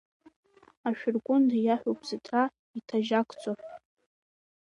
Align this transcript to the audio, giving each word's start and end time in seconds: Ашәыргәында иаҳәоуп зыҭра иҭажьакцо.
Ашәыргәында 0.87 1.57
иаҳәоуп 1.59 1.99
зыҭра 2.07 2.43
иҭажьакцо. 2.77 3.51